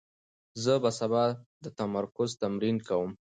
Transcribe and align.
زه 0.63 0.73
به 0.83 0.91
سبا 0.99 1.23
د 1.63 1.65
تمرکز 1.79 2.29
تمرین 2.41 2.77
کوم. 2.87 3.11